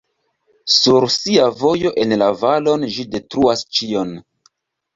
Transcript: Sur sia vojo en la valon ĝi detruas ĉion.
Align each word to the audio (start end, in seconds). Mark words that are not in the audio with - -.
Sur 0.77 1.05
sia 1.15 1.45
vojo 1.59 1.93
en 2.05 2.17
la 2.23 2.31
valon 2.45 2.89
ĝi 2.97 3.07
detruas 3.15 3.65
ĉion. 3.79 4.19